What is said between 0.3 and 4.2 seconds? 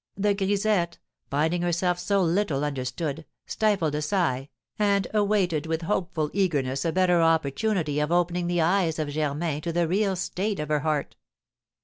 grisette, finding herself so little understood, stifled a